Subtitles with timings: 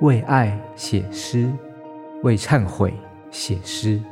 [0.00, 1.48] 为爱写诗，
[2.24, 2.92] 为忏悔
[3.30, 4.02] 写诗，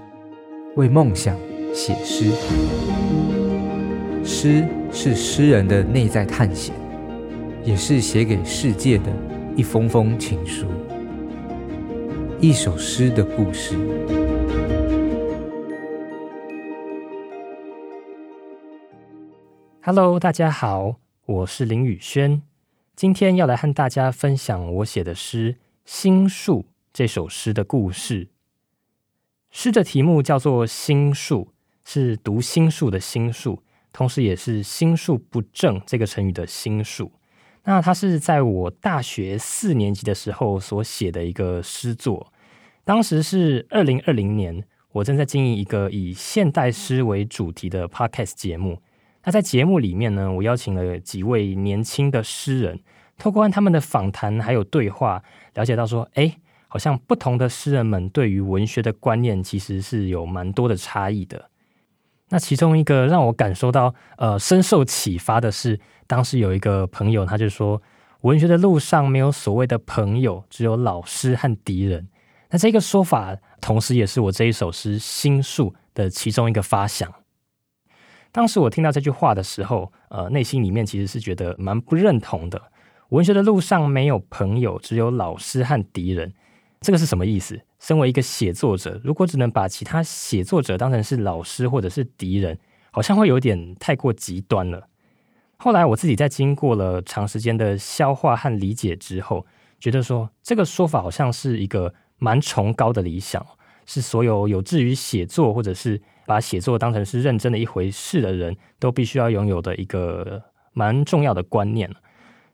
[0.76, 1.36] 为梦想
[1.74, 2.30] 写诗。
[4.24, 6.72] 诗是诗人的内在探险，
[7.64, 9.06] 也是写给世界的
[9.56, 10.68] 一封封情书。
[12.40, 13.76] 一首诗的故事。
[19.80, 20.94] Hello，大家好，
[21.26, 22.40] 我是林宇轩，
[22.94, 25.54] 今天要来和大家分享我写的诗
[25.84, 28.28] 《心术》这首诗的故事。
[29.50, 31.52] 诗的题目叫做“心术”，
[31.84, 37.12] 是读心术的心术，同时也是心术不正这个成语的心术。
[37.64, 42.32] 那它是在我大学四年级的时候所写的一个诗作，
[42.84, 48.80] 当时是二零二零年，我正在经营一个以现代诗为主题的 Podcast 节目。
[49.24, 52.80] 那在节目里面呢，我邀请了几位年轻的诗人，
[53.22, 55.22] 透过他们的访谈还有对话，
[55.54, 56.36] 了解到说，哎，
[56.66, 61.48] 好像不同的诗人们对于文学的观念其实是有蛮多的差异的。
[62.30, 67.80] 那其中一个让我感受到呃深受启发的是，当时有一个朋友，他就说，
[68.22, 72.08] 文学的路上没有所谓的朋友，只有老师和敌人。
[72.50, 77.08] 那这个说法，同时也是我这一首诗《心术》的其中一个发想。
[78.32, 82.60] 当时我听到这句话的时候，呃，内心里面其实是觉得蛮不认同的。
[83.12, 86.32] 文学的路上没有朋友，只有老师和敌人。
[86.80, 87.60] 这个是什么意思？
[87.78, 92.58] 身为一个写作者，如果只能把其他写作者当成是老师或者是敌人，
[92.90, 94.88] 好像会有点太过极端了。
[95.58, 99.44] 后来我自己在经过了长时间的消化和理解之后，
[99.78, 103.46] 觉得说这个说法好像是一个蛮崇高的理想，
[103.84, 106.00] 是所有有志于写作或者是。
[106.24, 110.40] 把写作当成是认真的一回事的人，都必须要拥有的一个
[110.72, 111.92] 蛮重要的观念。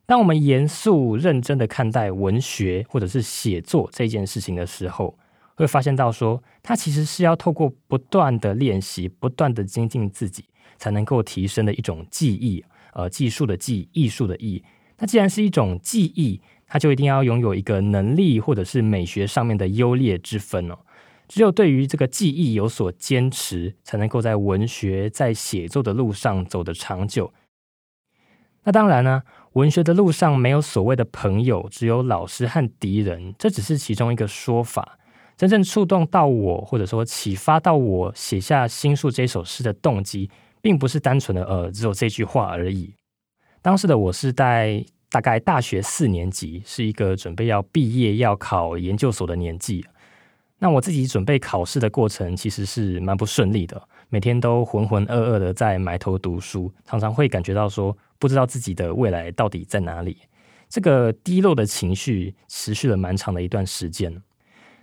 [0.08, 5.18] 当我们严肃认真的看待文学或者是写作这件事情的时候，
[5.54, 10.46] 会发现到说，它其实是要透过不断的练习、不断的精进自己，
[10.78, 12.64] 才能够提升的一种技艺。
[12.94, 14.64] 呃，技术的技，艺术的艺。
[14.96, 20.78] 那既然是一种技艺，它就一定要拥有一个能力或者是美学上面的优劣之分哦。
[21.28, 27.30] 只有对于这个技艺有所坚持，才能够在文学、在写作的路上走得长久。
[28.68, 29.22] 那当然呢，
[29.54, 34.98] 文学的路上没有所谓的朋友，只有老师和敌人，这只是其中一个说法。
[35.38, 40.30] 真正触动到我，或者说启发到我写下《心术》这首诗的动机，
[40.60, 42.92] 并不是单纯的呃，只有这句话而已。
[43.62, 49.82] 当时的我是在大概大学四年级，是一个准备要毕业、要考研究所的年纪。
[50.60, 60.18] 那我自己准备考试的过程其实是蛮不顺利的，每天都浑浑噩噩的在埋头读书，常常会感觉到说不知道自己的未来到底在哪里。
[60.68, 64.12] 这个低落的情绪持续了蛮长的一段时间。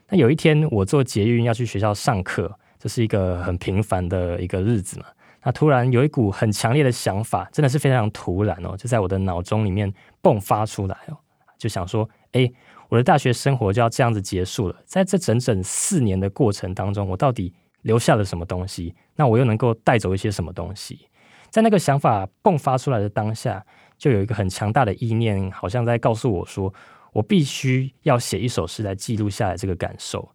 [0.07, 5.05] 那有一天我坐捷运要去学校上课，这是一个很平凡的一个日子嘛。
[5.43, 9.93] 那突然有一股很强烈的想法，真的是非常突然哦，就在我的脑中里面
[10.23, 11.17] 迸发出来哦，
[11.57, 12.49] 就想说，哎。
[12.89, 18.93] 我的大学生活就要这样子结束了，在这整整四年的过程当中，我到底留下了什么东西？
[19.15, 21.07] 那我又能够带走一些什么东西？
[21.49, 23.65] 在那个想法迸发出来的当下，
[23.97, 26.73] 就有一个很强大的意念，好像在告诉我说，
[27.13, 30.29] 我必须要写一首诗来记录下来这个感受。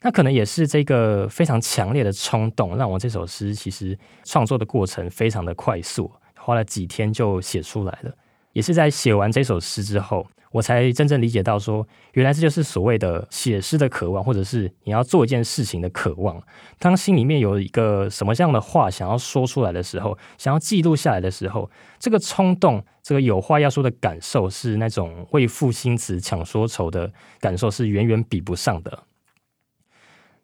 [0.00, 8.12] 那可能也是这个非常强烈的冲动，让我这首诗其实创作的过程非常的快速，花了几天就写出来了。
[8.52, 10.26] 也是在写完这首诗之后。
[10.52, 16.42] 我才真正理解到说，原来这就是所谓的写诗的渴望，或者是你要做一件事情的渴望。
[16.78, 29.04] 当心里面有一个什么样的话想要说出来的时候，想要记录下来的时候，这个冲动，这个有话要说的感受，是那种为赋新词强说愁的感受，是远远比不上的。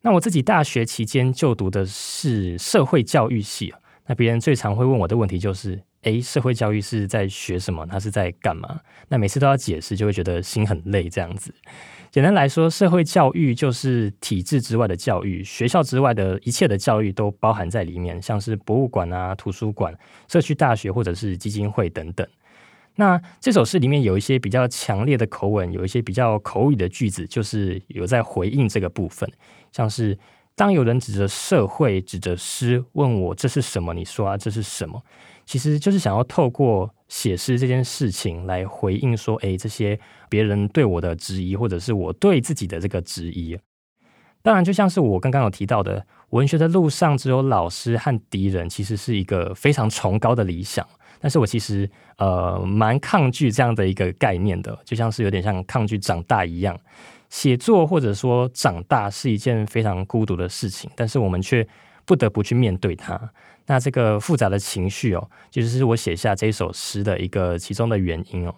[0.01, 3.75] 那我自己大学期间就读的是社会教育系，
[4.09, 5.81] 那别人最常会问我的问题就是。
[6.03, 7.85] 诶，社会教育是在学什么？
[7.85, 8.81] 他是在干嘛？
[9.09, 11.09] 那每次都要解释，就会觉得心很累。
[11.09, 11.53] 这样子，
[12.09, 19.93] 简单来说，社会教育就是体制之外的教育，学校之外的一切的教育都包含在里面，像是博物馆啊、图书馆、
[20.29, 22.25] 社区大学或者是基金会等等。
[22.95, 29.29] 那这首诗里面有一些比较强烈的口吻，有一些比较口语的句子，就是有在回应这个部分，
[29.73, 30.17] 像是
[30.59, 35.01] 当有人指着社会、指着诗问我这是什么，你说啊，这是什么？
[35.47, 43.57] 其实就是想要透过写诗这件事情来回应说，哎，这些别人对我的质疑，或者是我对自己的这个质疑。
[44.43, 50.85] 当然，就像是我刚刚有提到的，文学的路上只有老师和敌人，其实是一个非常崇高的理想。
[51.21, 56.79] 但是我其实呃蛮抗拒这样的一个概念的，就像是有点像抗拒长大一样。
[57.29, 61.67] 写作或者说长大是一件非常孤独的事情，但是我们却
[62.07, 63.21] 不得不去面对它。
[63.67, 68.55] 那这个复杂的情绪哦，其实是我写下这首诗的一个其中的原因哦。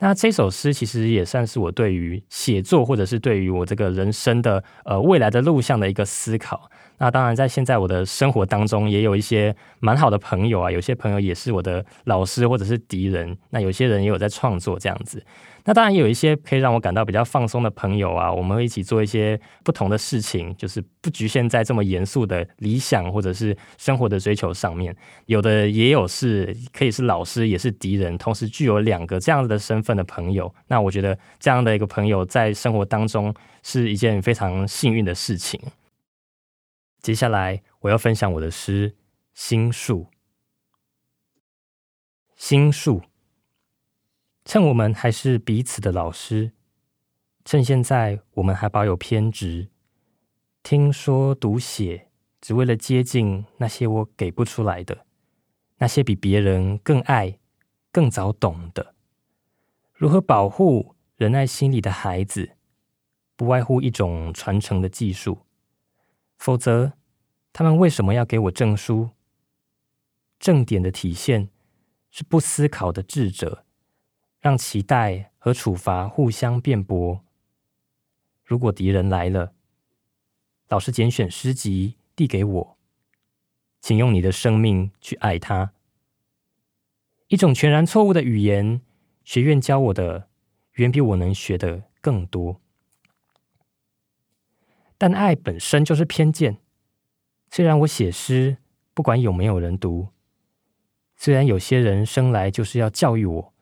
[0.00, 6.70] 那这首诗其实也算是我对于写作或者是对于我这个人生的呃未来的路向的一个思考。
[7.00, 13.36] 那当然，在现在我的生活当中，也有一些蛮好的朋友啊，有些朋友也是我的老师或者是敌人。
[13.50, 15.24] 那有些人也有在创作这样子。
[15.68, 24.96] 那当然有一些可以让我感到比较放松的朋友啊，我们会一起做一些不同的事情，就是不局限在这么严肃的理想或者是生活的追求上面。
[25.26, 30.50] 有的也有是可以是老师，也是敌人，同时具有两个这样子的身份的朋友。
[30.68, 35.60] 那我觉得这样的一个朋友在生活当中是一件非常幸运的事情。
[37.02, 38.90] 接下来我要分享我的诗
[39.34, 40.06] 《心术》。
[42.36, 43.02] 心术，
[44.48, 46.52] 趁我们还是彼此的老师，
[47.44, 49.68] 趁现在我们还保有偏执，
[50.62, 52.08] 听说读写
[52.40, 55.04] 只为了接近那些我给不出来的，
[55.76, 57.38] 那些比别人更爱、
[57.92, 58.94] 更早懂的。
[59.92, 62.52] 如何保护仁爱心里的孩子，
[63.36, 65.40] 不外乎一种传承的技术。
[66.38, 66.94] 否则，
[67.52, 69.10] 他们为什么要给我证书？
[70.38, 71.50] 正点的体现
[72.10, 73.66] 是不思考的智者，
[74.40, 77.24] 让期待和处罚互相辩驳。
[78.44, 79.52] 如果敌人来了，
[80.68, 82.78] 老师拣选诗集递给我，
[83.80, 85.72] 请用你的生命去爱他。
[87.28, 88.80] 一种全然错误的语言，
[89.24, 90.28] 学院教我的
[90.72, 92.60] 远比我能学的更多。
[94.96, 96.58] 但爱本身就是偏见。
[97.50, 98.56] 虽然我写诗，
[98.94, 100.08] 不管有没有人读；
[101.16, 103.54] 虽然有些人生来就是要教育我，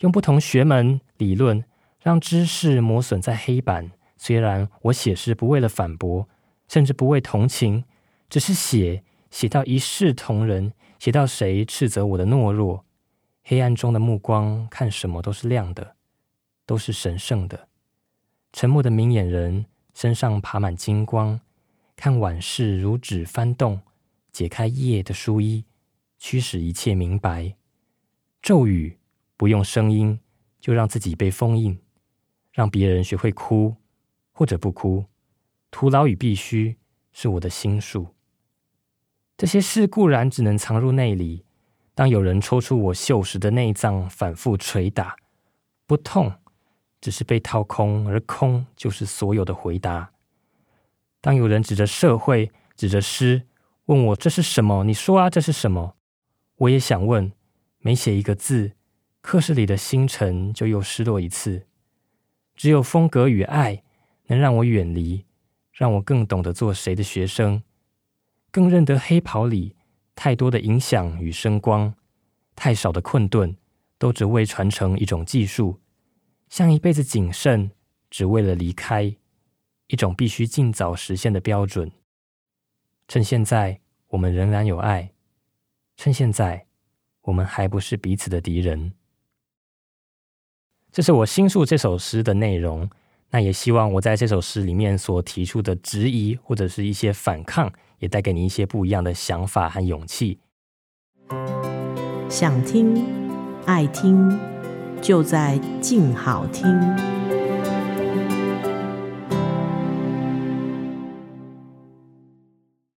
[0.00, 1.64] 用不同学门理论
[2.00, 6.28] 让知识磨损在黑板；虽然我写诗不为了反驳，
[6.68, 7.84] 甚至不为同情，
[8.28, 12.84] 只是写写到一视同仁，写到谁斥责我的懦弱，
[13.42, 15.96] 黑暗中的目光看什么都是亮的，
[16.64, 17.68] 都是神圣的。
[18.52, 19.66] 沉默的明眼人。
[19.96, 21.40] 身上爬满金光，
[21.96, 23.80] 看往事如纸翻动，
[24.30, 25.64] 解开夜的书衣，
[26.18, 27.54] 驱使一切明白。
[28.42, 28.98] 咒语
[29.36, 30.18] 不用声音，
[30.60, 31.78] 就让自己被封印，
[32.52, 33.76] 让别人学会哭
[34.32, 35.04] 或者不哭。
[35.70, 36.76] 徒劳与必须
[37.12, 38.14] 是我的心术。
[39.36, 41.44] 这些事固然只能藏入内里，
[41.94, 45.16] 当有人抽出我锈蚀的内脏，反复捶打，
[45.86, 46.32] 不痛。
[46.98, 50.10] 只是被掏空，而空就是所有的回答。
[51.20, 53.46] 当有人指着社会、指着诗，
[53.84, 54.82] 问我这是什么？
[54.82, 55.94] 你说啊，这是什么？
[56.56, 57.30] 我也想问，
[57.78, 58.72] 每写一个字，
[59.26, 61.66] 课室里的星辰就又失落一次。
[62.54, 63.82] 只有风格与爱，
[64.26, 65.24] 能让我远离，
[65.72, 67.64] 让我更懂得做谁的学生，
[68.52, 69.74] 更认得黑袍里
[70.14, 71.92] 太多的影响与声光，
[72.54, 73.56] 太少的困顿，
[73.98, 75.80] 都只为传承一种技术。
[76.48, 77.72] 像一辈子谨慎，
[78.08, 79.16] 只为了离开
[79.88, 81.90] 一种必须尽早实现的标准。
[83.08, 85.10] 趁现在我们仍然有爱，
[85.96, 86.68] 趁现在
[87.22, 88.92] 我们还不是彼此的敌人。
[90.96, 92.88] 这是我新述这首诗的内容。
[93.28, 100.38] 那也希望我在这首诗里面所提出的质疑或者是一些反抗，也带给你一些不一样的想法和勇气。
[102.30, 103.04] 想听，
[103.66, 104.38] 爱听。
[105.02, 106.64] 就在静好听。